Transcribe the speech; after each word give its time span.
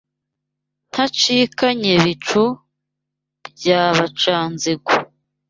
Ntancikanye 0.89 1.91
Bicu 2.03 2.43
bya 3.55 3.81
Bacanzigo 3.97 4.91